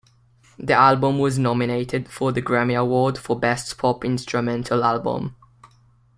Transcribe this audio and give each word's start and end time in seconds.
The 0.57 0.73
album 0.73 1.19
was 1.19 1.37
nominated 1.37 2.09
for 2.09 2.31
the 2.31 2.41
Grammy 2.41 2.75
Award 2.75 3.19
for 3.19 3.39
Best 3.39 3.77
Pop 3.77 4.03
Instrumental 4.03 4.83
Album. 4.83 5.35